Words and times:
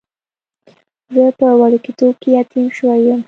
زه 1.13 1.23
په 1.39 1.47
وړکتوب 1.61 2.13
کې 2.21 2.29
یتیم 2.37 2.67
شوی 2.77 3.01
وم. 3.05 3.19